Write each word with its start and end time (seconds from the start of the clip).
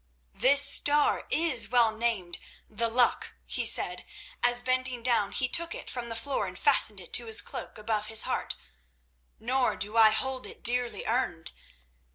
"This 0.33 0.63
Star 0.63 1.27
is 1.29 1.69
well 1.69 1.95
named 1.95 2.39
'The 2.67 2.87
Luck,'" 2.89 3.33
he 3.45 3.67
said, 3.67 4.03
as 4.43 4.63
bending 4.63 5.03
down 5.03 5.31
he 5.31 5.47
took 5.47 5.75
it 5.75 5.91
from 5.91 6.09
the 6.09 6.15
floor 6.15 6.47
and 6.47 6.57
fastened 6.57 6.99
it 6.99 7.13
to 7.13 7.27
his 7.27 7.39
cloak 7.39 7.77
above 7.77 8.07
his 8.07 8.23
heart, 8.23 8.55
"nor 9.37 9.75
do 9.75 9.97
I 9.97 10.09
hold 10.09 10.47
it 10.47 10.63
dearly 10.63 11.05
earned." 11.05 11.51